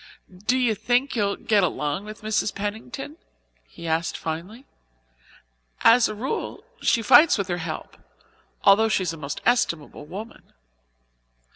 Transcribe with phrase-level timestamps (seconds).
[0.47, 2.55] "Do you think you'll get along with Mrs.
[2.55, 3.17] Pennington?"
[3.67, 4.65] he asked finally.
[5.81, 7.97] "As a rule she fights with her help,
[8.63, 10.53] although she is a most estimable woman."